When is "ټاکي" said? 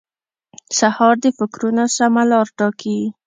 2.57-2.97